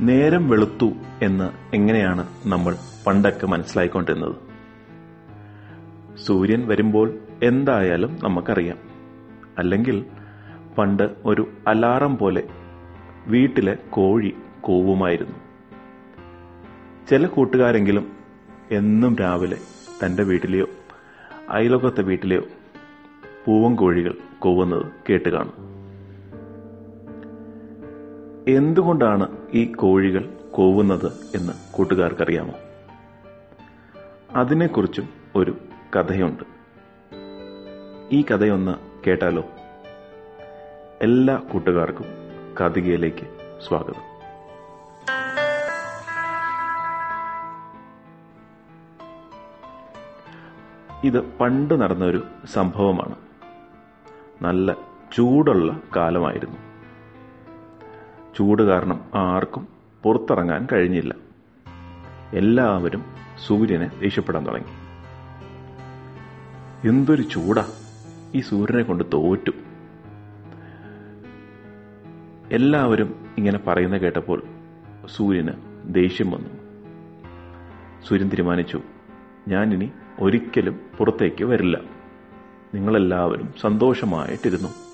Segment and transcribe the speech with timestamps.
[0.00, 4.36] നേരം വെളുത്തു എന്ന് എങ്ങനെയാണ് നമ്മൾ പണ്ടൊക്കെ മനസ്സിലായിക്കൊണ്ടിരുന്നത്?
[6.16, 8.78] സൂര്യൻ വരുമ്പോൾ എന്തായാലും നമുക്കറിയാം.
[9.58, 10.04] അല്ലെങ്കിൽ
[10.78, 12.42] പണ്ട് ഒരു അലാറം പോലെ
[13.26, 15.36] വീട്ടിലെ കോഴി കൂവുമായിരുന്നു.
[17.10, 18.12] ചില കൂട്ടുകാരെങ്കിലും
[18.70, 19.56] എന്നും രാവിലെ
[20.04, 20.66] തന്റെ വീട്ടിലെയോ
[21.50, 22.42] അയലോകത്തെ വീട്ടിലെയോ
[23.46, 25.75] പൂവൻ കോഴികൾ കൂവുന്നത് കേട്ട് കാണും.
[28.48, 32.54] എന്തുകൊണ്ടാണ് ഈ കോഴികൾ കോവുന്നത് എന്ന് കൂട്ടുകാർക്കറിയാമോ?
[34.30, 35.56] അതിനെക്കുറിച്ചും ഒരു
[35.96, 36.44] കഥയുണ്ട്.
[38.12, 38.74] ഈ കഥയൊന്ന്
[39.06, 39.44] കേട്ടാലോ?
[41.02, 42.04] എല്ലാ കൂട്ടുകാർക്കും
[42.60, 44.16] കഥികയിലേക്ക് സ്വാഗതം.
[51.04, 53.14] ഇത് പണ്ട് നടന്ന ഒരു സംഭവമാണ്.
[54.42, 54.72] നല്ല
[55.16, 56.75] ചൂടുള്ള കാലമായിരുന്നു.
[58.36, 59.68] ചൂട് കാരണം ആർക്കും
[60.02, 61.14] പുറത്തിറങ്ങാൻ കഴിഞ്ഞില്ല.
[62.32, 63.04] എല്ലാവരും
[63.46, 64.68] സൂര്യനെ ദേഷ്യപ്പെടാൻ തുടങ്ങി.
[66.88, 67.68] എന്തൊരു ചൂടാ.
[68.34, 69.50] ഈ സൂര്യനെ കൊണ്ട് തോറ്റു.
[72.52, 74.42] എല്ലാവരും ഇങ്ങനെ പറയുന്ന കേട്ടപ്പോൾ
[75.06, 75.52] സൂര്യന്
[75.84, 76.50] ദേഷ്യം വന്നു.
[78.08, 78.82] സൂര്യൻ തീരുമാനിച്ചു
[79.48, 81.80] ഞാനിനി ഒരിക്കലും പുറത്തേക്ക് വരില്ല.
[82.74, 84.85] നിങ്ങളെല്ലാവരും സന്തോഷമായിട്ടിരുന്നു.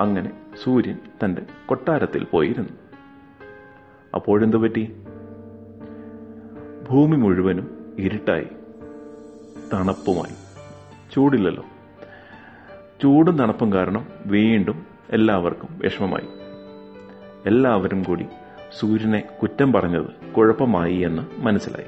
[0.00, 0.32] അങ്ങനെ
[0.64, 2.70] സൂര്യൻ തന്റെ കൊട്ടാരത്തിൽ പോയിരുന്നു.
[4.14, 5.02] അപ്പോഴെന്തു പറ്റി?
[6.90, 8.46] ഭൂമി മുഴുവനും ഇരുട്ടായി.
[9.74, 10.34] തണുപ്പുമായി.
[11.14, 11.64] ചൂടില്ലല്ലോ.
[13.02, 16.28] ചൂടും തണുപ്പും കാരണം വീണ്ടും എല്ലാവർക്കും വിഷമമായി.
[17.46, 18.26] എല്ലാവരും കൂടി
[18.78, 21.86] സൂര്യനെ കുറ്റം പറഞ്ഞത് കുഴപ്പമായി എന്ന് മനസ്സിലായി.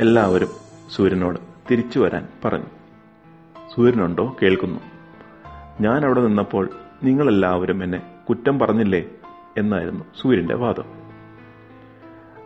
[0.00, 0.48] എല്ലാവരും
[0.90, 1.38] സൂര്യനോട്
[1.70, 2.66] തിരിച്ചു വരാൻ പറഞ്ഞു.
[3.74, 4.36] സൂര്യനുണ്ടോ?
[4.42, 4.95] കേൾക്കുന്നു.
[5.80, 6.70] ഞാൻ അവിടെ നിന്നപ്പോൾ
[7.02, 9.08] നിങ്ങളെല്ലാവരും എന്നെ കുറ്റം പറഞ്ഞില്ലേ
[9.58, 10.84] എന്നായിരുന്നു സൂര്യന്റെ വാദം.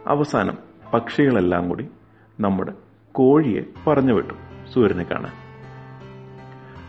[0.07, 0.59] അവസാനം
[0.95, 1.89] പക്ഷികളെല്ലാം കൂടി
[2.41, 2.73] നമ്മുടെ
[3.13, 4.35] കോഴിയെ പറഞ്ഞു വിട്ടു
[4.75, 5.33] സൂര്യനെ കാണാൻ.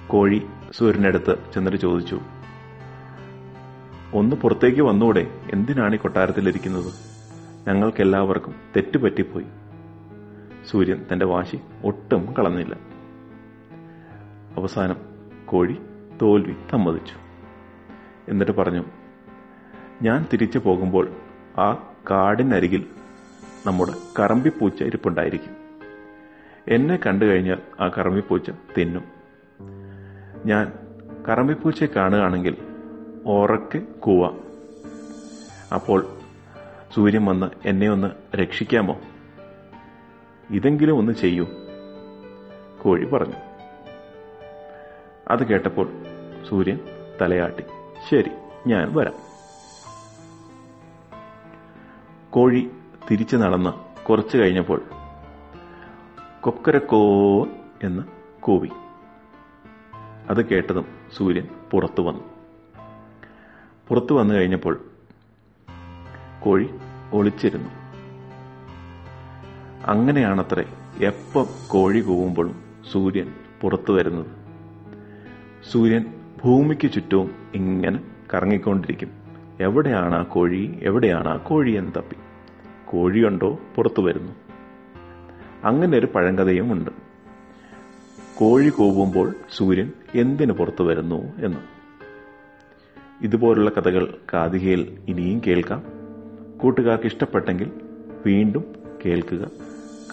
[0.08, 2.20] കോഴി സൂര്യനടുത്ത് ചെന്നിട്ട് ചോദിച്ചു
[4.14, 6.94] ഒന്ന് പുറത്തേക്ക് വന്നൂടെ എന്തിനാണ് ഈ കൊട്ടാരത്തിലിരിക്കുന്നത്?
[7.68, 9.46] ഞങ്ങൾക്കെല്ലാവർക്കും തെറ്റുപറ്റിപ്പോയി.
[10.72, 12.76] സൂര്യൻ തന്റെ വാശി ഒട്ടും കളഞ്ഞില്ല.
[14.58, 14.96] അവസാനം
[15.46, 15.78] കോഴി
[16.22, 17.16] തോൽവി സമ്മതിച്ചു.
[18.28, 18.84] എന്നിട്ട് പറഞ്ഞു
[20.02, 21.12] ഞാൻ തിരിച്ചു പോകുമ്പോൾ
[21.58, 22.86] ആ കാടിനരികിൽ
[23.66, 25.56] നമ്മുടെ കറമ്പിപ്പൂച്ച ഇരിപ്പുണ്ടായിരിക്കും.
[26.68, 29.04] എന്നെ കണ്ടു കഴിഞ്ഞാൽ ആ കറമ്പിപ്പൂച്ച തിന്നും.
[30.46, 30.74] ഞാൻ
[31.30, 32.58] കറമ്പിപ്പൂച്ചയെ കാണുകയാണെങ്കിൽ
[33.26, 34.40] ഓറക്ക് കൂവാം.
[35.74, 36.06] അപ്പോൾ
[36.94, 39.02] സൂര്യൻ വന്ന് എന്നെ ഒന്ന് രക്ഷിക്കാമോ?
[40.50, 41.48] ഇതെങ്കിലും ഒന്ന് ചെയ്യൂ
[42.82, 43.36] കോഴി പറഞ്ഞു.
[45.28, 45.90] അത് കേട്ടപ്പോൾ
[46.50, 46.80] സൂര്യൻ
[47.22, 47.64] തലയാട്ടി.
[48.12, 48.32] ശരി
[48.68, 49.14] ഞാൻ വരാം.
[52.30, 52.72] കോഴി
[53.12, 54.82] തിരിച്ചു നടന്ന് കുറച്ചു കഴിഞ്ഞപ്പോൾ
[56.42, 57.46] കൊക്കരക്കോ
[57.84, 58.04] എന്ന്
[58.40, 58.70] കൂവി.
[60.30, 60.86] അത് കേട്ടതും
[61.18, 62.24] സൂര്യൻ പുറത്തു വന്നു.
[63.88, 64.86] പുറത്തു വന്നു കഴിഞ്ഞപ്പോൾ
[66.44, 66.70] കോഴി
[67.14, 67.70] ഒളിച്ചിരുന്നു.
[69.86, 70.64] അങ്ങനെയാണത്രേ
[71.08, 74.42] എപ്പം കോഴി കൂവുമ്പോഴും സൂര്യൻ പുറത്തു വരുന്നത്.
[75.72, 78.00] സൂര്യൻ ഭൂമിക്ക് ചുറ്റും ഇങ്ങനെ
[78.34, 79.12] കറങ്ങിക്കൊണ്ടിരിക്കും.
[79.60, 80.80] എവിടെയാണ് ആ കോഴി?
[80.82, 82.16] എവിടെയാണ് ആ കോഴി എന്ന് തപ്പി.
[82.86, 83.60] കോഴിയുണ്ടോ?
[83.76, 84.32] പുറത്തു വരുന്നു.
[85.64, 86.92] അങ്ങനെ ഒരു പഴങ്കഥയും ഉണ്ട്.
[88.38, 91.58] കോഴി കൂവുമ്പോൾ സൂര്യൻ എന്തിനു പുറത്തു വരുന്നു എന്ന്.
[93.22, 95.84] ഇതുപോലുള്ള കഥകൾ കാതികയിൽ ഇനിയും കേൾക്കാം.
[96.58, 97.72] കൂട്ടുകാർക്ക് ഇഷ്ടപ്പെട്ടെങ്കിൽ
[98.26, 98.76] വീണ്ടും
[99.06, 99.52] കേൾക്കുക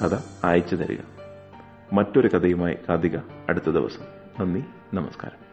[0.03, 0.99] കഥ അയച്ചു തരിക.
[1.93, 3.17] മറ്റൊരു കഥയുമായി കാതിക
[3.49, 4.05] അടുത്ത ദിവസം.
[4.41, 5.48] നന്ദി നമസ്കാരം.